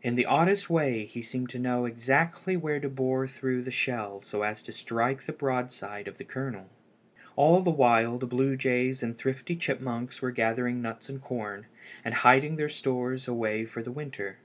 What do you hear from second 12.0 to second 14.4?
and hiding their stores away for the winter.